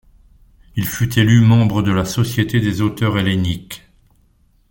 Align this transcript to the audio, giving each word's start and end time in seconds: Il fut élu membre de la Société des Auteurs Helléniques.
Il 0.75 0.87
fut 0.87 1.19
élu 1.19 1.41
membre 1.41 1.83
de 1.83 1.91
la 1.91 2.05
Société 2.05 2.59
des 2.59 2.81
Auteurs 2.81 3.19
Helléniques. 3.19 3.83